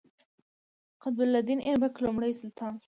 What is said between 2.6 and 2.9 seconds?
شو.